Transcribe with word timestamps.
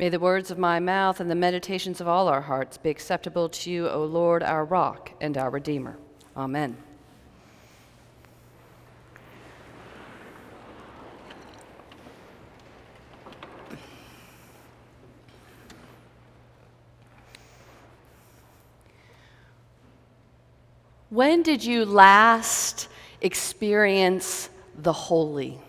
May 0.00 0.08
the 0.08 0.18
words 0.18 0.50
of 0.50 0.56
my 0.56 0.80
mouth 0.80 1.20
and 1.20 1.30
the 1.30 1.34
meditations 1.34 2.00
of 2.00 2.08
all 2.08 2.26
our 2.26 2.40
hearts 2.40 2.78
be 2.78 2.88
acceptable 2.88 3.50
to 3.50 3.70
you, 3.70 3.86
O 3.86 4.02
Lord, 4.02 4.42
our 4.42 4.64
rock 4.64 5.12
and 5.20 5.36
our 5.36 5.50
Redeemer. 5.50 5.98
Amen. 6.34 6.78
When 21.10 21.42
did 21.42 21.62
you 21.62 21.84
last 21.84 22.88
experience 23.20 24.48
the 24.78 24.94
holy? 24.94 25.60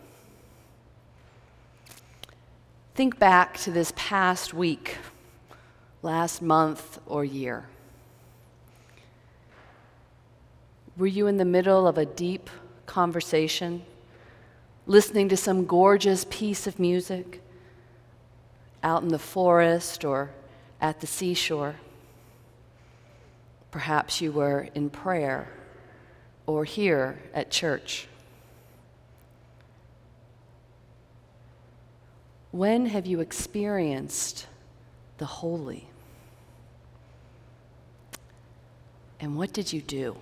Think 2.93 3.17
back 3.17 3.57
to 3.59 3.71
this 3.71 3.93
past 3.95 4.53
week, 4.53 4.97
last 6.02 6.41
month, 6.41 6.99
or 7.05 7.23
year. 7.23 7.66
Were 10.97 11.07
you 11.07 11.27
in 11.27 11.38
the 11.38 11.45
middle 11.45 11.88
of 11.88 11.97
a 11.97 12.05
deep 12.05 12.49
conversation, 12.85 13.83
listening 14.85 15.30
to 15.30 15.38
some 15.38 15.66
gorgeous 15.66 16.25
piece 16.30 16.67
of 16.67 16.80
music 16.80 17.41
out 18.83 19.03
in 19.03 19.08
the 19.08 19.17
forest 19.17 20.03
or 20.03 20.31
at 20.81 20.99
the 20.99 21.08
seashore? 21.08 21.75
Perhaps 23.71 24.19
you 24.19 24.33
were 24.33 24.67
in 24.75 24.89
prayer 24.89 25.47
or 26.45 26.66
here 26.66 27.21
at 27.33 27.52
church. 27.52 28.09
When 32.51 32.85
have 32.87 33.05
you 33.05 33.21
experienced 33.21 34.47
the 35.17 35.25
holy? 35.25 35.87
And 39.21 39.38
what 39.38 39.53
did 39.53 39.71
you 39.71 39.81
do? 39.81 40.17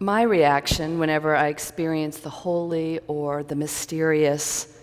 My 0.00 0.22
reaction 0.22 0.98
whenever 0.98 1.36
I 1.36 1.48
experience 1.48 2.18
the 2.18 2.30
holy 2.30 3.00
or 3.06 3.42
the 3.42 3.56
mysterious 3.56 4.78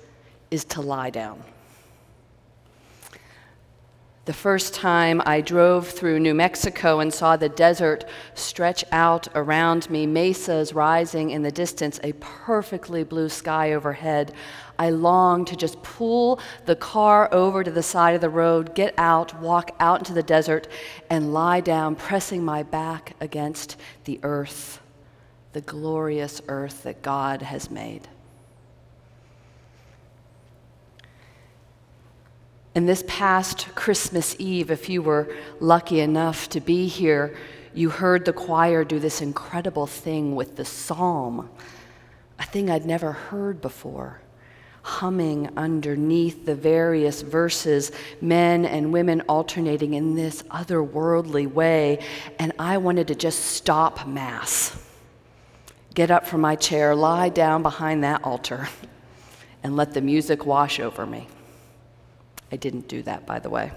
is 0.51 0.63
to 0.65 0.81
lie 0.81 1.09
down. 1.09 1.41
The 4.25 4.33
first 4.33 4.73
time 4.73 5.21
I 5.23 5.41
drove 5.41 5.87
through 5.87 6.19
New 6.19 6.33
Mexico 6.33 6.99
and 6.99 7.13
saw 7.13 7.37
the 7.37 7.47
desert 7.47 8.05
stretch 8.33 8.83
out 8.91 9.27
around 9.35 9.87
me, 9.89 10.07
mesas 10.07 10.73
rising 10.73 11.29
in 11.29 11.43
the 11.43 11.51
distance, 11.51 11.99
a 12.03 12.13
perfectly 12.13 13.03
blue 13.03 13.29
sky 13.29 13.73
overhead, 13.73 14.33
I 14.79 14.89
longed 14.89 15.47
to 15.47 15.55
just 15.55 15.81
pull 15.83 16.39
the 16.65 16.75
car 16.75 17.31
over 17.31 17.63
to 17.63 17.69
the 17.69 17.83
side 17.83 18.15
of 18.15 18.21
the 18.21 18.29
road, 18.29 18.73
get 18.73 18.95
out, 18.97 19.39
walk 19.39 19.71
out 19.79 19.99
into 19.99 20.13
the 20.13 20.23
desert, 20.23 20.67
and 21.09 21.31
lie 21.31 21.61
down, 21.61 21.95
pressing 21.95 22.43
my 22.43 22.63
back 22.63 23.15
against 23.21 23.77
the 24.05 24.19
earth 24.23 24.81
the 25.55 25.61
glorious 25.61 26.41
earth 26.49 26.83
that 26.83 27.01
God 27.01 27.41
has 27.41 27.71
made. 27.71 28.09
And 32.75 32.87
this 32.87 33.03
past 33.07 33.73
Christmas 33.73 34.35
Eve, 34.37 34.69
if 34.69 34.89
you 34.89 35.01
were 35.01 35.33
lucky 35.59 36.01
enough 36.01 36.49
to 36.49 36.59
be 36.59 36.87
here, 36.87 37.35
you 37.73 37.89
heard 37.89 38.25
the 38.25 38.33
choir 38.33 38.83
do 38.83 38.99
this 38.99 39.21
incredible 39.21 39.87
thing 39.87 40.35
with 40.35 40.57
the 40.57 40.65
psalm, 40.65 41.49
a 42.37 42.43
thing 42.43 42.69
I'd 42.69 42.85
never 42.85 43.13
heard 43.13 43.61
before. 43.61 44.21
Humming 44.83 45.49
underneath 45.57 46.45
the 46.45 46.53
various 46.53 47.21
verses, 47.21 47.91
men 48.21 48.65
and 48.65 48.93
women 48.93 49.21
alternating 49.21 49.95
in 49.95 50.15
this 50.15 50.43
otherworldly 50.43 51.51
way, 51.51 52.05
and 52.37 52.51
I 52.59 52.77
wanted 52.77 53.07
to 53.07 53.15
just 53.15 53.39
stop 53.39 54.05
Mass 54.05 54.77
get 55.95 56.11
up 56.11 56.27
from 56.27 56.41
my 56.41 56.55
chair, 56.55 56.93
lie 56.93 57.29
down 57.29 57.63
behind 57.63 58.03
that 58.03 58.23
altar, 58.23 58.67
and 59.63 59.75
let 59.75 59.93
the 59.93 60.01
music 60.01 60.45
wash 60.45 60.79
over 60.79 61.05
me. 61.05 61.27
I 62.51 62.55
didn't 62.55 62.87
do 62.87 63.01
that, 63.03 63.25
by 63.25 63.39
the 63.39 63.49
way. 63.49 63.71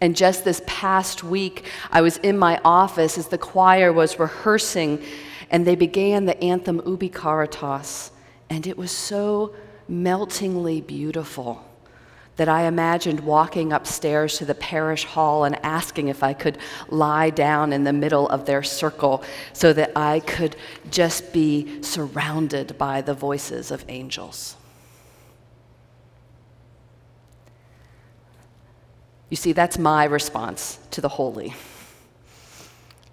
And 0.00 0.16
just 0.16 0.44
this 0.44 0.62
past 0.66 1.22
week, 1.22 1.66
I 1.90 2.00
was 2.00 2.16
in 2.18 2.38
my 2.38 2.60
office 2.64 3.18
as 3.18 3.28
the 3.28 3.38
choir 3.38 3.92
was 3.92 4.18
rehearsing, 4.18 5.02
and 5.50 5.66
they 5.66 5.76
began 5.76 6.24
the 6.24 6.42
anthem 6.42 6.80
Ubi 6.86 7.10
Caritas, 7.10 8.10
and 8.48 8.66
it 8.66 8.78
was 8.78 8.90
so 8.90 9.54
meltingly 9.88 10.80
beautiful 10.80 11.64
that 12.36 12.48
I 12.48 12.62
imagined 12.62 13.20
walking 13.20 13.70
upstairs 13.70 14.38
to 14.38 14.46
the 14.46 14.54
parish 14.54 15.04
hall 15.04 15.44
and 15.44 15.62
asking 15.62 16.08
if 16.08 16.22
I 16.22 16.32
could 16.32 16.56
lie 16.88 17.28
down 17.28 17.70
in 17.74 17.84
the 17.84 17.92
middle 17.92 18.26
of 18.30 18.46
their 18.46 18.62
circle 18.62 19.22
so 19.52 19.74
that 19.74 19.92
I 19.94 20.20
could 20.20 20.56
just 20.90 21.34
be 21.34 21.82
surrounded 21.82 22.78
by 22.78 23.02
the 23.02 23.12
voices 23.12 23.70
of 23.70 23.84
angels. 23.88 24.56
You 29.30 29.36
see, 29.36 29.52
that's 29.52 29.78
my 29.78 30.04
response 30.04 30.78
to 30.90 31.00
the 31.00 31.08
holy. 31.08 31.54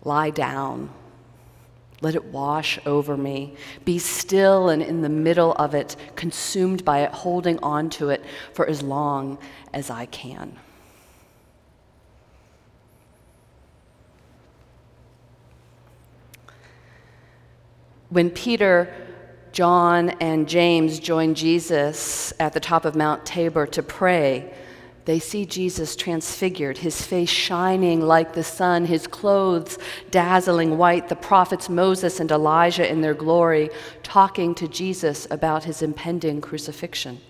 Lie 0.04 0.32
down 0.32 0.90
let 2.02 2.14
it 2.14 2.26
wash 2.26 2.80
over 2.86 3.18
me. 3.18 3.56
Be 3.84 3.98
still 3.98 4.70
and 4.70 4.84
in 4.84 5.02
the 5.02 5.10
middle 5.10 5.54
of 5.54 5.74
it, 5.74 5.96
consumed 6.16 6.86
by 6.86 7.00
it, 7.00 7.12
holding 7.12 7.58
on 7.60 7.90
to 7.92 8.10
it 8.10 8.24
for 8.54 8.68
as 8.68 8.84
long 8.84 9.40
as 9.74 9.90
I 9.90 10.06
can. 10.06 10.56
When 18.10 18.30
Peter, 18.30 18.94
John, 19.52 20.12
and 20.22 20.48
James 20.48 21.00
joined 21.00 21.36
Jesus 21.36 22.32
at 22.40 22.54
the 22.54 22.60
top 22.60 22.86
of 22.86 22.96
Mount 22.96 23.26
Tabor 23.26 23.66
to 23.68 23.84
pray, 23.84 24.54
they 25.08 25.20
see 25.20 25.46
Jesus 25.46 25.96
transfigured, 25.96 26.80
his 26.80 27.02
face 27.02 27.30
shining 27.30 28.02
like 28.02 28.34
the 28.34 28.44
sun, 28.44 28.84
his 28.84 29.08
clothes 29.08 29.80
dazzling 30.12 30.78
white, 30.78 31.08
the 31.08 31.16
prophets 31.16 31.70
Moses 31.70 32.20
and 32.20 32.30
Elijah 32.30 32.86
in 32.86 33.00
their 33.00 33.14
glory, 33.14 33.70
talking 34.04 34.54
to 34.56 34.68
Jesus 34.68 35.26
about 35.32 35.64
his 35.64 35.82
impending 35.82 36.42
crucifixion. 36.42 37.22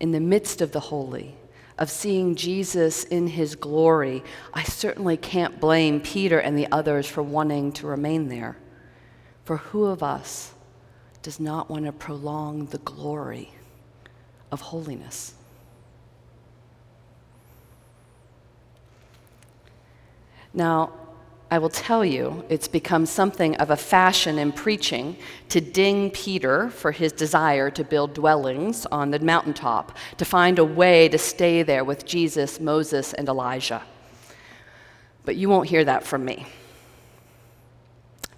In 0.00 0.10
the 0.10 0.18
midst 0.18 0.60
of 0.60 0.72
the 0.72 0.80
holy, 0.80 1.36
of 1.78 1.88
seeing 1.88 2.34
Jesus 2.34 3.04
in 3.04 3.28
his 3.28 3.54
glory, 3.54 4.24
I 4.52 4.64
certainly 4.64 5.16
can't 5.16 5.60
blame 5.60 6.00
Peter 6.00 6.40
and 6.40 6.58
the 6.58 6.66
others 6.72 7.06
for 7.06 7.22
wanting 7.22 7.70
to 7.74 7.86
remain 7.86 8.26
there. 8.28 8.56
For 9.44 9.58
who 9.58 9.84
of 9.84 10.02
us 10.02 10.52
does 11.22 11.38
not 11.38 11.70
want 11.70 11.84
to 11.84 11.92
prolong 11.92 12.66
the 12.66 12.78
glory? 12.78 13.52
Of 14.52 14.60
holiness. 14.60 15.34
Now, 20.54 20.92
I 21.50 21.58
will 21.58 21.70
tell 21.70 22.04
you, 22.04 22.44
it's 22.48 22.68
become 22.68 23.04
something 23.04 23.56
of 23.56 23.70
a 23.70 23.76
fashion 23.76 24.38
in 24.38 24.52
preaching 24.52 25.16
to 25.48 25.60
ding 25.60 26.10
Peter 26.10 26.70
for 26.70 26.92
his 26.92 27.12
desire 27.12 27.70
to 27.70 27.84
build 27.84 28.14
dwellings 28.14 28.86
on 28.86 29.10
the 29.10 29.18
mountaintop, 29.18 29.96
to 30.18 30.24
find 30.24 30.58
a 30.58 30.64
way 30.64 31.08
to 31.08 31.18
stay 31.18 31.62
there 31.62 31.84
with 31.84 32.06
Jesus, 32.06 32.60
Moses, 32.60 33.12
and 33.14 33.28
Elijah. 33.28 33.82
But 35.24 35.36
you 35.36 35.48
won't 35.48 35.68
hear 35.68 35.84
that 35.84 36.04
from 36.04 36.24
me. 36.24 36.46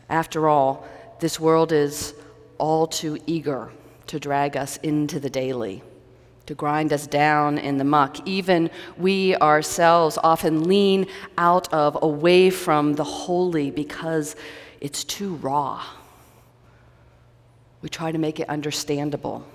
After 0.08 0.48
all, 0.48 0.86
this 1.20 1.40
world 1.40 1.72
is 1.72 2.14
all 2.58 2.86
too 2.86 3.18
eager 3.26 3.70
to 4.08 4.20
drag 4.20 4.56
us 4.56 4.76
into 4.78 5.18
the 5.18 5.30
daily 5.30 5.82
to 6.46 6.54
grind 6.54 6.92
us 6.92 7.06
down 7.06 7.58
in 7.58 7.78
the 7.78 7.84
muck. 7.84 8.26
Even 8.26 8.70
we 8.98 9.36
ourselves 9.36 10.18
often 10.22 10.64
lean 10.64 11.06
out 11.38 11.72
of, 11.72 11.98
away 12.02 12.50
from 12.50 12.94
the 12.94 13.04
holy 13.04 13.70
because 13.70 14.36
it's 14.80 15.04
too 15.04 15.36
raw. 15.36 15.82
We 17.80 17.88
try 17.88 18.12
to 18.12 18.18
make 18.18 18.40
it 18.40 18.48
understandable. 18.48 19.46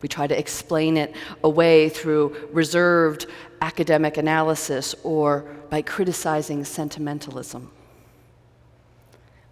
We 0.00 0.08
try 0.08 0.26
to 0.26 0.36
explain 0.36 0.96
it 0.96 1.14
away 1.44 1.88
through 1.88 2.48
reserved 2.52 3.26
academic 3.60 4.16
analysis 4.16 4.94
or 5.04 5.42
by 5.70 5.82
criticizing 5.82 6.64
sentimentalism. 6.64 7.70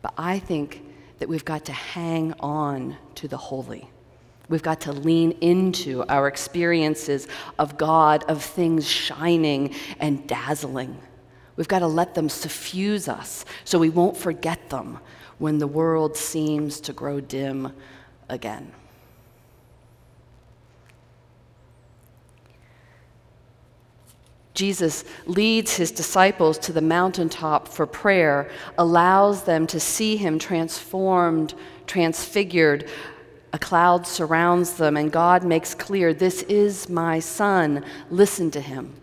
But 0.02 0.14
I 0.18 0.38
think 0.38 0.82
that 1.18 1.28
we've 1.28 1.44
got 1.44 1.66
to 1.66 1.72
hang 1.72 2.34
on 2.40 2.96
to 3.16 3.28
the 3.28 3.36
holy. 3.36 3.88
We've 4.50 4.62
got 4.62 4.80
to 4.82 4.92
lean 4.92 5.30
into 5.40 6.04
our 6.08 6.26
experiences 6.26 7.28
of 7.58 7.78
God, 7.78 8.24
of 8.28 8.42
things 8.42 8.86
shining 8.86 9.74
and 10.00 10.26
dazzling. 10.26 10.98
We've 11.54 11.68
got 11.68 11.78
to 11.78 11.86
let 11.86 12.14
them 12.14 12.28
suffuse 12.28 13.06
us 13.06 13.44
so 13.64 13.78
we 13.78 13.90
won't 13.90 14.16
forget 14.16 14.68
them 14.68 14.98
when 15.38 15.58
the 15.58 15.68
world 15.68 16.16
seems 16.16 16.80
to 16.80 16.92
grow 16.92 17.20
dim 17.20 17.72
again. 18.28 18.72
Jesus 24.54 25.04
leads 25.26 25.76
his 25.76 25.92
disciples 25.92 26.58
to 26.58 26.72
the 26.72 26.82
mountaintop 26.82 27.68
for 27.68 27.86
prayer, 27.86 28.50
allows 28.76 29.44
them 29.44 29.66
to 29.68 29.78
see 29.78 30.16
him 30.16 30.40
transformed, 30.40 31.54
transfigured. 31.86 32.90
A 33.52 33.58
cloud 33.58 34.06
surrounds 34.06 34.74
them, 34.74 34.96
and 34.96 35.10
God 35.10 35.42
makes 35.42 35.74
clear, 35.74 36.14
This 36.14 36.42
is 36.42 36.88
my 36.88 37.18
son, 37.18 37.84
listen 38.10 38.50
to 38.52 38.60
him. 38.60 38.94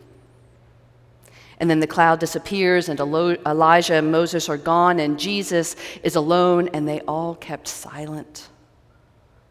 And 1.59 1.69
then 1.69 1.79
the 1.79 1.87
cloud 1.87 2.19
disappears, 2.19 2.87
and 2.87 2.99
Elijah 2.99 3.95
and 3.95 4.11
Moses 4.11 4.47
are 4.47 4.57
gone, 4.57 4.99
and 4.99 5.19
Jesus 5.19 5.75
is 6.03 6.15
alone, 6.15 6.69
and 6.69 6.87
they 6.87 7.01
all 7.01 7.35
kept 7.35 7.67
silent, 7.67 8.47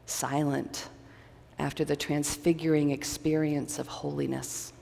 silent 0.06 0.88
after 1.58 1.84
the 1.84 1.96
transfiguring 1.96 2.90
experience 2.90 3.78
of 3.78 3.88
holiness. 3.88 4.72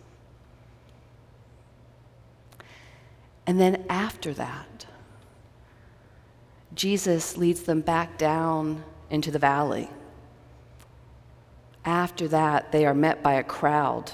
And 3.46 3.60
then 3.60 3.84
after 3.88 4.32
that, 4.34 4.86
Jesus 6.74 7.36
leads 7.36 7.62
them 7.62 7.80
back 7.80 8.18
down 8.18 8.82
into 9.10 9.30
the 9.30 9.38
valley. 9.38 9.88
After 11.84 12.28
that, 12.28 12.72
they 12.72 12.86
are 12.86 12.94
met 12.94 13.22
by 13.22 13.34
a 13.34 13.42
crowd, 13.42 14.12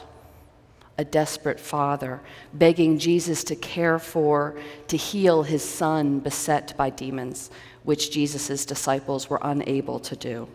a 0.99 1.05
desperate 1.05 1.61
father, 1.61 2.21
begging 2.53 2.99
Jesus 2.99 3.45
to 3.45 3.57
care 3.57 3.99
for, 3.99 4.57
to 4.89 4.97
heal 4.97 5.43
his 5.43 5.63
son 5.63 6.19
beset 6.19 6.77
by 6.77 6.91
demons, 6.91 7.51
which 7.85 8.11
Jesus' 8.11 8.65
disciples 8.65 9.31
were 9.31 9.41
unable 9.43 10.01
to 10.01 10.17
do. 10.17 10.49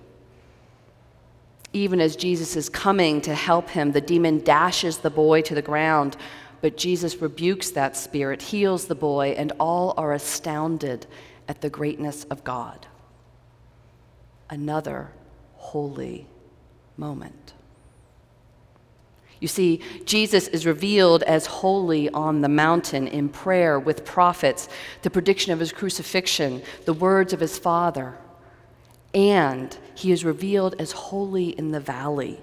Even 1.73 1.99
as 1.99 2.15
Jesus 2.15 2.55
is 2.55 2.69
coming 2.69 3.21
to 3.21 3.33
help 3.33 3.69
him, 3.69 3.91
the 3.91 4.01
demon 4.01 4.43
dashes 4.43 4.97
the 4.97 5.09
boy 5.09 5.41
to 5.41 5.55
the 5.55 5.61
ground 5.61 6.15
but 6.65 6.77
Jesus 6.77 7.21
rebukes 7.21 7.69
that 7.69 7.95
spirit, 7.95 8.41
heals 8.41 8.85
the 8.87 8.95
boy, 8.95 9.35
and 9.37 9.53
all 9.59 9.93
are 9.97 10.13
astounded 10.13 11.05
at 11.47 11.61
the 11.61 11.69
greatness 11.69 12.23
of 12.23 12.43
God. 12.43 12.87
Another 14.49 15.11
holy 15.57 16.25
moment. 16.97 17.53
You 19.39 19.47
see, 19.47 19.81
Jesus 20.05 20.47
is 20.47 20.65
revealed 20.65 21.21
as 21.23 21.45
holy 21.45 22.09
on 22.09 22.41
the 22.41 22.49
mountain 22.49 23.07
in 23.07 23.29
prayer 23.29 23.79
with 23.79 24.05
prophets, 24.05 24.69
the 25.01 25.09
prediction 25.09 25.51
of 25.51 25.59
his 25.59 25.73
crucifixion, 25.73 26.61
the 26.85 26.93
words 26.93 27.33
of 27.33 27.41
his 27.41 27.59
Father. 27.59 28.15
And 29.13 29.77
he 29.93 30.11
is 30.11 30.25
revealed 30.25 30.75
as 30.79 30.93
holy 30.93 31.49
in 31.49 31.71
the 31.71 31.79
valley 31.79 32.39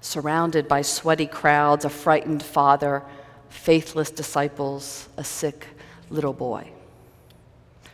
surrounded 0.00 0.68
by 0.68 0.82
sweaty 0.82 1.26
crowds, 1.26 1.84
a 1.84 1.90
frightened 1.90 2.42
father, 2.42 3.02
faithless 3.48 4.10
disciples, 4.10 5.08
a 5.16 5.24
sick 5.24 5.66
little 6.10 6.32
boy. 6.32 6.70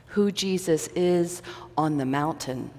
Who 0.08 0.30
Jesus 0.30 0.88
is 0.88 1.42
on 1.76 1.96
the 1.96 2.04
mountain, 2.04 2.70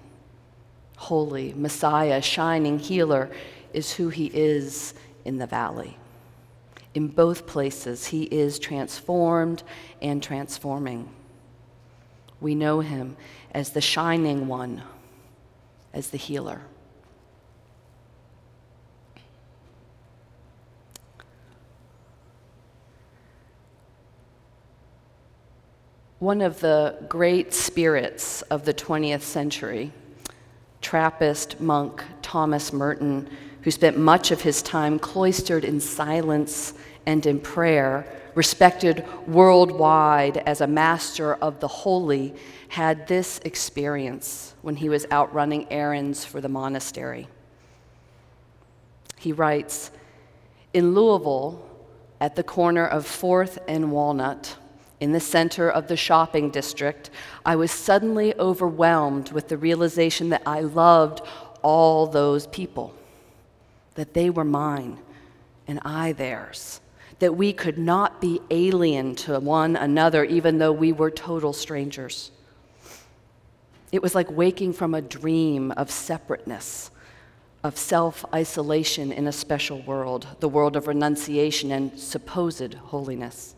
holy, 0.96 1.54
Messiah, 1.54 2.22
shining 2.22 2.80
healer, 2.80 3.30
is 3.74 3.94
who 3.94 4.10
he 4.10 4.28
is 4.34 4.94
in 5.26 5.38
the 5.38 5.48
valley. 5.48 5.98
In 6.94 7.08
both 7.08 7.46
places, 7.46 8.08
he 8.08 8.24
is 8.24 8.58
transformed 8.58 9.64
and 10.02 10.24
transforming. 10.24 11.10
We 12.40 12.56
know 12.56 12.80
him 12.80 13.18
as 13.52 13.72
the 13.72 13.82
shining 13.82 14.48
one, 14.48 14.84
as 15.94 16.10
the 16.10 16.18
healer. 16.18 16.62
One 26.20 26.42
of 26.42 26.62
the 26.62 26.96
great 27.10 27.54
spirits 27.54 28.42
of 28.44 28.64
the 28.64 28.74
20th 28.74 29.22
century, 29.22 29.92
Trappist 30.96 31.60
monk 31.60 32.02
Thomas 32.22 32.72
Merton, 32.72 33.30
who 33.64 33.70
spent 33.70 33.98
much 33.98 34.32
of 34.32 34.44
his 34.44 34.62
time 34.62 34.98
cloistered 34.98 35.66
in 35.66 35.82
silence 35.82 36.74
and 37.06 37.26
in 37.26 37.42
prayer, 37.42 38.08
respected 38.34 39.06
worldwide 39.28 40.38
as 40.38 40.62
a 40.62 40.68
master 40.68 41.34
of 41.34 41.60
the 41.60 41.68
holy, 41.68 42.34
had 42.70 43.10
this 43.10 43.40
experience 43.44 44.56
when 44.62 44.78
he 44.78 44.88
was 44.88 45.06
out 45.12 45.34
running 45.34 45.70
errands 45.70 46.24
for 46.24 46.40
the 46.40 46.48
monastery. 46.48 47.28
He 49.18 49.34
writes 49.34 49.92
In 50.74 50.94
Louisville, 50.94 51.62
at 52.22 52.38
the 52.38 52.44
corner 52.44 52.88
of 52.88 53.06
4th 53.06 53.58
and 53.68 53.92
Walnut, 53.92 54.56
in 55.00 55.12
the 55.12 55.20
center 55.20 55.70
of 55.70 55.88
the 55.88 55.98
shopping 55.98 56.50
district, 56.50 57.10
I 57.46 57.56
was 57.56 57.72
suddenly 57.72 58.34
overwhelmed 58.40 59.32
with 59.32 59.50
the 59.50 59.58
realization 59.58 60.30
that 60.30 60.44
I 60.46 60.62
loved 60.62 61.22
all 61.62 62.08
those 62.08 62.48
people, 62.48 62.94
that 63.96 64.14
they 64.14 64.30
were 64.30 64.46
mine 64.46 65.00
and 65.68 65.80
I 65.84 66.14
theirs, 66.14 66.80
that 67.20 67.36
we 67.36 67.52
could 67.52 67.78
not 67.78 68.22
be 68.22 68.40
alien 68.50 69.16
to 69.16 69.40
one 69.40 69.76
another 69.76 70.24
even 70.24 70.60
though 70.60 70.72
we 70.72 70.92
were 70.92 71.12
total 71.12 71.54
strangers. 71.54 72.32
It 73.92 74.02
was 74.02 74.16
like 74.16 74.30
waking 74.30 74.74
from 74.74 74.94
a 74.94 75.02
dream 75.02 75.72
of 75.72 75.92
separateness, 75.92 76.92
of 77.64 77.78
self 77.78 78.24
isolation 78.34 79.12
in 79.12 79.28
a 79.28 79.32
special 79.32 79.82
world, 79.82 80.28
the 80.40 80.50
world 80.50 80.76
of 80.76 80.88
renunciation 80.88 81.72
and 81.72 81.98
supposed 82.00 82.74
holiness. 82.76 83.56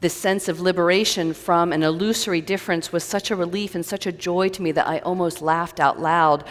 This 0.00 0.14
sense 0.14 0.48
of 0.48 0.60
liberation 0.60 1.32
from 1.32 1.72
an 1.72 1.82
illusory 1.82 2.42
difference 2.42 2.92
was 2.92 3.02
such 3.02 3.30
a 3.30 3.36
relief 3.36 3.74
and 3.74 3.84
such 3.84 4.06
a 4.06 4.12
joy 4.12 4.48
to 4.50 4.62
me 4.62 4.72
that 4.72 4.86
I 4.86 4.98
almost 4.98 5.40
laughed 5.40 5.80
out 5.80 5.98
loud. 5.98 6.44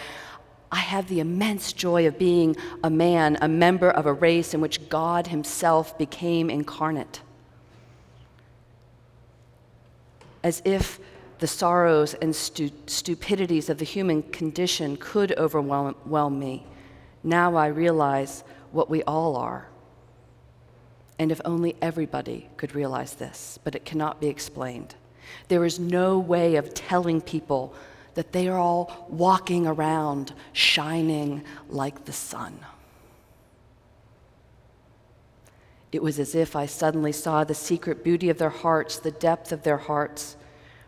I 0.72 0.78
have 0.78 1.08
the 1.08 1.20
immense 1.20 1.72
joy 1.72 2.08
of 2.08 2.18
being 2.18 2.56
a 2.82 2.90
man, 2.90 3.38
a 3.40 3.46
member 3.46 3.88
of 3.88 4.06
a 4.06 4.12
race 4.12 4.52
in 4.52 4.60
which 4.60 4.88
God 4.88 5.28
Himself 5.28 5.96
became 5.96 6.50
incarnate. 6.50 7.20
As 10.42 10.60
if 10.64 10.98
the 11.38 11.46
sorrows 11.46 12.14
and 12.14 12.34
stu- 12.34 12.70
stupidities 12.86 13.70
of 13.70 13.78
the 13.78 13.84
human 13.84 14.24
condition 14.24 14.96
could 14.96 15.38
overwhelm 15.38 16.38
me, 16.38 16.66
now 17.22 17.54
I 17.54 17.68
realize 17.68 18.42
what 18.72 18.90
we 18.90 19.04
all 19.04 19.36
are 19.36 19.68
and 21.18 21.32
if 21.32 21.40
only 21.44 21.76
everybody 21.80 22.48
could 22.56 22.74
realize 22.74 23.14
this, 23.14 23.58
but 23.64 23.74
it 23.74 23.84
cannot 23.84 24.20
be 24.20 24.28
explained. 24.28 24.94
There 25.48 25.64
is 25.64 25.78
no 25.78 26.18
way 26.18 26.56
of 26.56 26.74
telling 26.74 27.20
people 27.20 27.74
that 28.14 28.32
they 28.32 28.48
are 28.48 28.58
all 28.58 29.06
walking 29.08 29.66
around 29.66 30.32
shining 30.52 31.44
like 31.68 32.04
the 32.04 32.12
sun. 32.12 32.58
It 35.92 36.02
was 36.02 36.18
as 36.18 36.34
if 36.34 36.56
I 36.56 36.66
suddenly 36.66 37.12
saw 37.12 37.44
the 37.44 37.54
secret 37.54 38.04
beauty 38.04 38.28
of 38.28 38.38
their 38.38 38.50
hearts, 38.50 38.98
the 38.98 39.10
depth 39.10 39.52
of 39.52 39.62
their 39.62 39.78
hearts, 39.78 40.36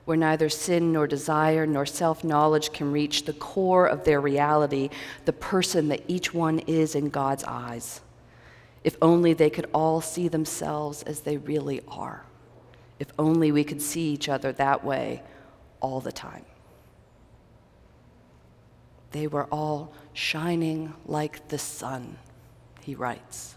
where 0.05 0.17
neither 0.17 0.49
sin 0.49 0.93
nor 0.93 1.07
desire 1.07 1.67
nor 1.67 1.87
self 1.87 2.25
knowledge 2.25 2.73
can 2.73 2.93
reach 2.93 3.25
the 3.25 3.33
core 3.35 3.87
of 3.87 4.05
their 4.05 4.21
reality, 4.21 4.91
the 5.25 5.33
person 5.33 5.89
that 5.89 6.03
each 6.09 6.35
one 6.35 6.59
is 6.61 6.95
in 6.95 7.11
God's 7.11 7.45
eyes. 7.45 8.01
If 8.85 8.97
only 9.03 9.33
they 9.35 9.51
could 9.51 9.69
all 9.75 10.01
see 10.01 10.29
themselves 10.29 11.03
as 11.03 11.21
they 11.21 11.37
really 11.37 11.81
are. 11.89 12.25
If 12.99 13.13
only 13.19 13.53
we 13.53 13.65
could 13.65 13.83
see 13.83 14.13
each 14.13 14.29
other 14.29 14.53
that 14.53 14.85
way 14.85 15.23
all 15.81 16.01
the 16.01 16.13
time. 16.13 16.45
They 19.13 19.27
were 19.27 19.47
all 19.47 19.93
shining 20.13 20.95
like 21.07 21.49
the 21.49 21.59
sun, 21.59 22.19
he 22.83 22.95
writes. 22.95 23.57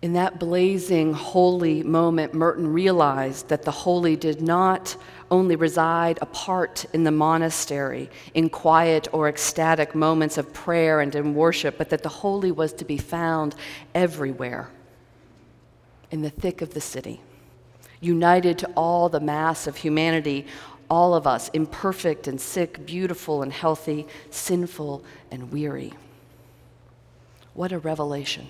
In 0.00 0.12
that 0.12 0.38
blazing, 0.38 1.12
holy 1.12 1.82
moment, 1.82 2.32
Merton 2.32 2.72
realized 2.72 3.48
that 3.48 3.62
the 3.62 3.72
holy 3.72 4.14
did 4.14 4.40
not 4.40 4.96
only 5.28 5.56
reside 5.56 6.20
apart 6.22 6.86
in 6.92 7.02
the 7.02 7.10
monastery 7.10 8.08
in 8.32 8.48
quiet 8.48 9.08
or 9.12 9.28
ecstatic 9.28 9.96
moments 9.96 10.38
of 10.38 10.52
prayer 10.52 11.00
and 11.00 11.12
in 11.16 11.34
worship, 11.34 11.76
but 11.76 11.90
that 11.90 12.04
the 12.04 12.08
holy 12.08 12.52
was 12.52 12.72
to 12.74 12.84
be 12.84 12.96
found 12.96 13.56
everywhere 13.92 14.70
in 16.12 16.22
the 16.22 16.30
thick 16.30 16.62
of 16.62 16.74
the 16.74 16.80
city, 16.80 17.20
united 18.00 18.56
to 18.58 18.70
all 18.76 19.08
the 19.08 19.20
mass 19.20 19.66
of 19.66 19.76
humanity, 19.76 20.46
all 20.88 21.12
of 21.12 21.26
us, 21.26 21.48
imperfect 21.48 22.28
and 22.28 22.40
sick, 22.40 22.86
beautiful 22.86 23.42
and 23.42 23.52
healthy, 23.52 24.06
sinful 24.30 25.04
and 25.32 25.50
weary. 25.52 25.92
What 27.52 27.72
a 27.72 27.78
revelation. 27.80 28.46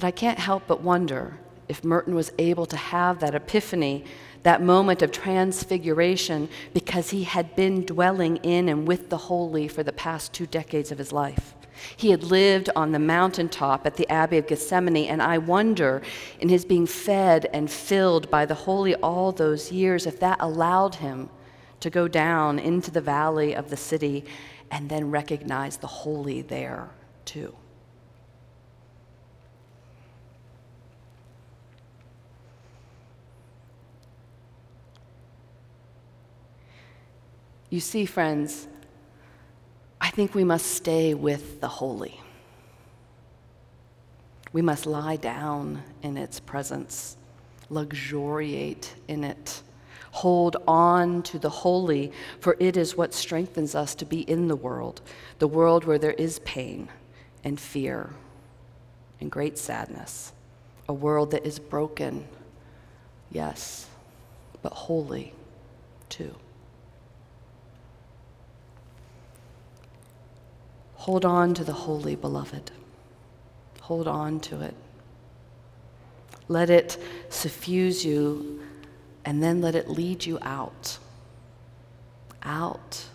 But 0.00 0.06
I 0.06 0.12
can't 0.12 0.38
help 0.38 0.62
but 0.66 0.80
wonder 0.80 1.38
if 1.68 1.84
Merton 1.84 2.14
was 2.14 2.32
able 2.38 2.64
to 2.64 2.76
have 2.76 3.20
that 3.20 3.34
epiphany, 3.34 4.06
that 4.44 4.62
moment 4.62 5.02
of 5.02 5.12
transfiguration, 5.12 6.48
because 6.72 7.10
he 7.10 7.24
had 7.24 7.54
been 7.54 7.84
dwelling 7.84 8.38
in 8.38 8.70
and 8.70 8.88
with 8.88 9.10
the 9.10 9.18
holy 9.18 9.68
for 9.68 9.82
the 9.82 9.92
past 9.92 10.32
two 10.32 10.46
decades 10.46 10.90
of 10.90 10.96
his 10.96 11.12
life. 11.12 11.54
He 11.98 12.12
had 12.12 12.22
lived 12.22 12.70
on 12.74 12.92
the 12.92 12.98
mountaintop 12.98 13.84
at 13.84 13.96
the 13.96 14.08
Abbey 14.08 14.38
of 14.38 14.46
Gethsemani, 14.46 15.06
and 15.06 15.20
I 15.20 15.36
wonder, 15.36 16.00
in 16.38 16.48
his 16.48 16.64
being 16.64 16.86
fed 16.86 17.50
and 17.52 17.70
filled 17.70 18.30
by 18.30 18.46
the 18.46 18.54
holy 18.54 18.94
all 18.94 19.32
those 19.32 19.70
years, 19.70 20.06
if 20.06 20.18
that 20.20 20.38
allowed 20.40 20.94
him 20.94 21.28
to 21.80 21.90
go 21.90 22.08
down 22.08 22.58
into 22.58 22.90
the 22.90 23.02
valley 23.02 23.54
of 23.54 23.68
the 23.68 23.76
city 23.76 24.24
and 24.70 24.88
then 24.88 25.10
recognize 25.10 25.76
the 25.76 25.86
holy 25.86 26.40
there 26.40 26.88
too. 27.26 27.54
You 37.70 37.78
see, 37.78 38.04
friends, 38.04 38.66
I 40.00 40.10
think 40.10 40.34
we 40.34 40.42
must 40.42 40.66
stay 40.66 41.14
with 41.14 41.60
the 41.60 41.68
holy. 41.68 42.20
We 44.52 44.60
must 44.60 44.86
lie 44.86 45.14
down 45.14 45.84
in 46.02 46.16
its 46.16 46.40
presence, 46.40 47.16
luxuriate 47.68 48.92
in 49.06 49.22
it, 49.22 49.62
hold 50.10 50.56
on 50.66 51.22
to 51.22 51.38
the 51.38 51.48
holy, 51.48 52.10
for 52.40 52.56
it 52.58 52.76
is 52.76 52.96
what 52.96 53.14
strengthens 53.14 53.76
us 53.76 53.94
to 53.94 54.04
be 54.04 54.22
in 54.22 54.48
the 54.48 54.56
world, 54.56 55.00
the 55.38 55.46
world 55.46 55.84
where 55.84 55.98
there 55.98 56.10
is 56.12 56.40
pain 56.40 56.88
and 57.44 57.60
fear 57.60 58.10
and 59.20 59.30
great 59.30 59.56
sadness, 59.56 60.32
a 60.88 60.92
world 60.92 61.30
that 61.30 61.46
is 61.46 61.60
broken, 61.60 62.26
yes, 63.30 63.86
but 64.62 64.72
holy 64.72 65.32
too. 66.08 66.34
Hold 71.00 71.24
on 71.24 71.54
to 71.54 71.64
the 71.64 71.72
holy, 71.72 72.14
beloved. 72.14 72.70
Hold 73.80 74.06
on 74.06 74.38
to 74.40 74.60
it. 74.60 74.74
Let 76.46 76.68
it 76.68 76.98
suffuse 77.30 78.04
you, 78.04 78.60
and 79.24 79.42
then 79.42 79.62
let 79.62 79.74
it 79.74 79.88
lead 79.88 80.26
you 80.26 80.38
out. 80.42 80.98
Out 82.42 83.06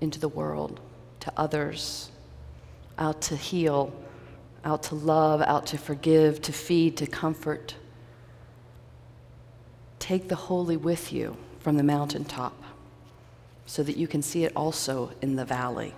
into 0.00 0.18
the 0.18 0.28
world, 0.28 0.80
to 1.20 1.32
others, 1.36 2.10
out 2.98 3.20
to 3.22 3.36
heal, 3.36 3.94
out 4.64 4.82
to 4.82 4.96
love, 4.96 5.40
out 5.42 5.64
to 5.66 5.78
forgive, 5.78 6.42
to 6.42 6.52
feed, 6.52 6.96
to 6.96 7.06
comfort. 7.06 7.76
Take 10.00 10.26
the 10.26 10.34
holy 10.34 10.76
with 10.76 11.12
you 11.12 11.36
from 11.60 11.76
the 11.76 11.84
mountaintop 11.84 12.60
so 13.64 13.84
that 13.84 13.96
you 13.96 14.08
can 14.08 14.22
see 14.22 14.42
it 14.42 14.52
also 14.56 15.12
in 15.22 15.36
the 15.36 15.44
valley 15.44 15.94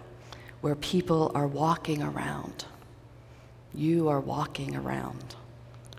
where 0.60 0.74
people 0.74 1.30
are 1.34 1.46
walking 1.46 2.02
around. 2.02 2.64
You 3.74 4.08
are 4.08 4.20
walking 4.20 4.74
around, 4.74 5.36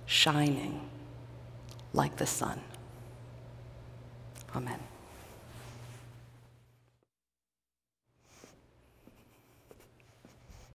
shining 0.05 0.89
like 1.93 2.17
the 2.17 2.25
sun. 2.25 2.61
Amen. 4.55 4.79